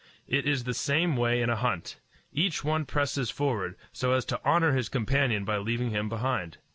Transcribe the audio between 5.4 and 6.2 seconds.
by leaving him